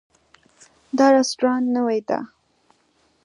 [0.97, 2.19] دا رستورانت نوی ده